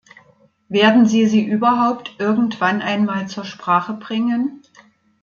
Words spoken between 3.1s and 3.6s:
zur